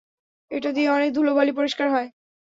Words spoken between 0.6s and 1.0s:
দিয়ে